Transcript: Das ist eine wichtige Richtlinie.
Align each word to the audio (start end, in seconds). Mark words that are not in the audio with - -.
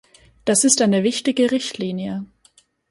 Das 0.45 0.63
ist 0.63 0.81
eine 0.81 1.03
wichtige 1.03 1.51
Richtlinie. 1.51 2.25